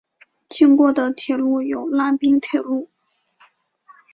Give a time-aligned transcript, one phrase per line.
[0.49, 2.89] 经过的铁路有拉滨铁路。